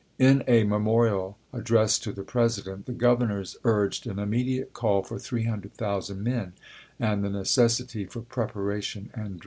[0.17, 6.23] In a memorial addressed to the President the governors urged an immediate call for 300,000
[6.23, 6.53] men
[6.99, 9.39] and the necessity for preparation and drill.